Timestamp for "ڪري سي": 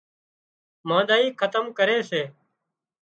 1.77-2.21